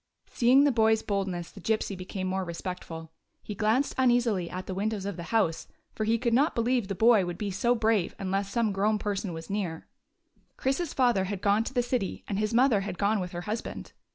[0.33, 3.11] Seeing the boy's boldness, the Gypsy became more respectful.
[3.43, 6.95] He glanced uneasily at the windows of the house, for he could not believe the
[6.95, 9.85] boy would be so brave unless some grown person was near.
[9.85, 12.81] 49 GYPSY, THE TALKING DOG Chris's father had gone to the city, and his mother
[12.81, 13.91] had gone with her husband.